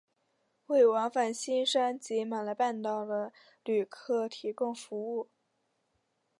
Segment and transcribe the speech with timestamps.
[0.65, 3.31] 为往返新山及马来半岛的
[3.63, 5.29] 旅客提供服务。